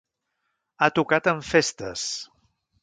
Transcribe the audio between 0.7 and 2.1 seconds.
Ha tocat en festes.